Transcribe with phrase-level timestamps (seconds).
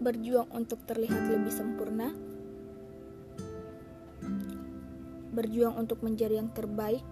[0.00, 2.16] Berjuang untuk terlihat lebih sempurna.
[5.36, 7.04] Berjuang untuk menjadi yang terbaik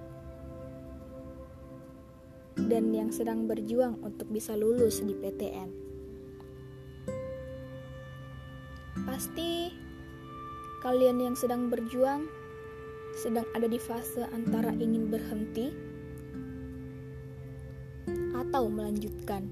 [2.57, 5.88] dan yang sedang berjuang untuk bisa lulus di PTN.
[9.09, 9.73] Pasti
[10.85, 12.29] kalian yang sedang berjuang
[13.17, 15.73] sedang ada di fase antara ingin berhenti
[18.37, 19.49] atau melanjutkan.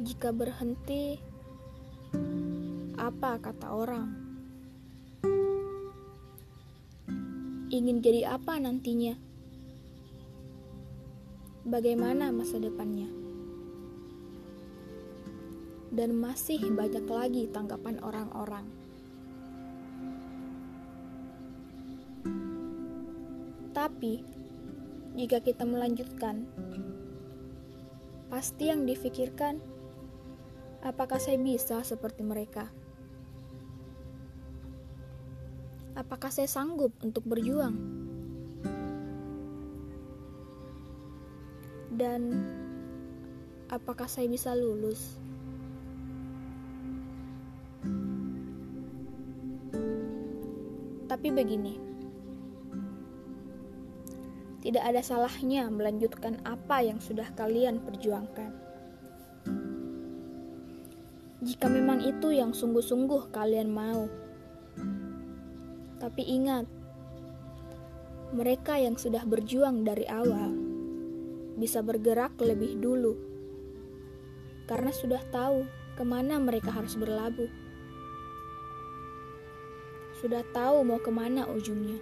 [0.00, 1.20] Jika berhenti,
[2.96, 4.08] apa kata orang?
[7.68, 9.14] Ingin jadi apa nantinya?
[11.62, 13.21] bagaimana masa depannya.
[15.92, 18.64] Dan masih banyak lagi tanggapan orang-orang.
[23.76, 24.24] Tapi,
[25.20, 26.48] jika kita melanjutkan,
[28.32, 29.60] pasti yang difikirkan,
[30.80, 32.72] apakah saya bisa seperti mereka?
[35.92, 38.02] Apakah saya sanggup untuk berjuang?
[41.92, 42.32] dan
[43.68, 45.20] apakah saya bisa lulus?
[51.12, 51.76] Tapi begini,
[54.64, 58.48] tidak ada salahnya melanjutkan apa yang sudah kalian perjuangkan.
[61.44, 64.08] Jika memang itu yang sungguh-sungguh kalian mau,
[66.00, 66.64] tapi ingat,
[68.32, 70.48] mereka yang sudah berjuang dari awal
[71.60, 73.20] bisa bergerak lebih dulu
[74.64, 77.52] karena sudah tahu ke mana mereka harus berlabuh.
[80.22, 81.98] Sudah tahu mau ke mana ujungnya.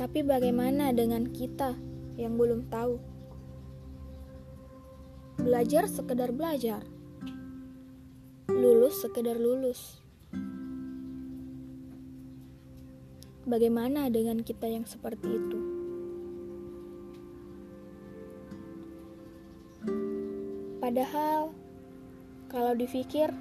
[0.00, 1.76] Tapi bagaimana dengan kita
[2.16, 2.96] yang belum tahu?
[5.36, 6.80] Belajar sekedar belajar.
[8.48, 10.00] Lulus sekedar lulus.
[13.44, 15.60] Bagaimana dengan kita yang seperti itu?
[20.80, 21.52] Padahal,
[22.54, 23.34] kalau dipikir,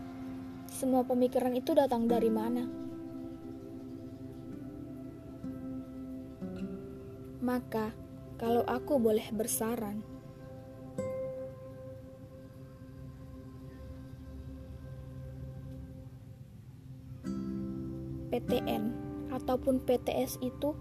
[0.74, 2.66] semua pemikiran itu datang dari mana?
[7.46, 7.94] Maka,
[8.42, 10.02] kalau aku boleh bersaran,
[18.34, 18.84] PTN
[19.30, 20.74] ataupun PTS itu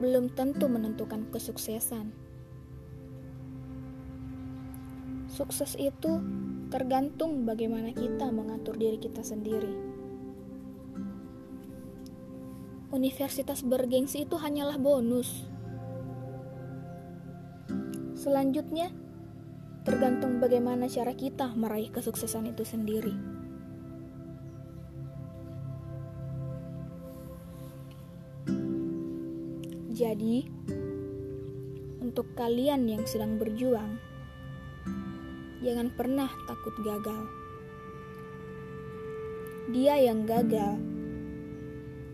[0.00, 2.16] belum tentu menentukan kesuksesan.
[5.28, 6.16] Sukses itu
[6.72, 9.76] tergantung bagaimana kita mengatur diri kita sendiri.
[12.96, 15.44] Universitas bergengsi itu hanyalah bonus.
[18.16, 18.88] Selanjutnya,
[19.84, 23.12] tergantung bagaimana cara kita meraih kesuksesan itu sendiri.
[29.92, 30.48] Jadi,
[32.00, 34.00] untuk kalian yang sedang berjuang,
[35.62, 37.22] jangan pernah takut gagal.
[39.70, 40.76] Dia yang gagal,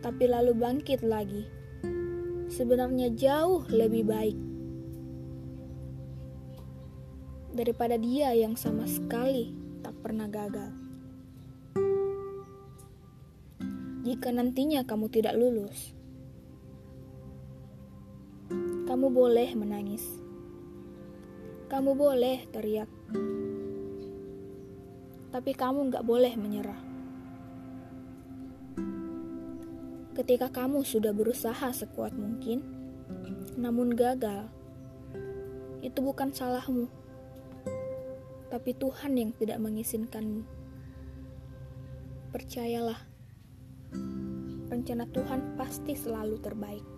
[0.04, 1.48] tapi lalu bangkit lagi,
[2.52, 4.38] sebenarnya jauh lebih baik
[7.56, 9.50] daripada dia yang sama sekali
[9.82, 10.70] tak pernah gagal.
[14.06, 15.92] Jika nantinya kamu tidak lulus,
[18.88, 20.04] kamu boleh menangis.
[21.68, 22.97] Kamu boleh teriak.
[25.28, 26.80] Tapi kamu gak boleh menyerah.
[30.18, 32.64] Ketika kamu sudah berusaha sekuat mungkin,
[33.54, 34.50] namun gagal,
[35.78, 36.90] itu bukan salahmu,
[38.50, 40.42] tapi Tuhan yang tidak mengizinkanmu.
[42.34, 42.98] Percayalah,
[44.68, 46.97] rencana Tuhan pasti selalu terbaik.